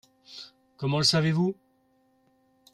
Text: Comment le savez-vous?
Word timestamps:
Comment 0.77 0.97
le 0.97 1.03
savez-vous? 1.03 1.53